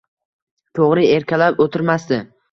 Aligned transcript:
To`g`ri, 0.79 1.03
erkalab 1.17 1.61
o`tirmasdi 1.67 2.19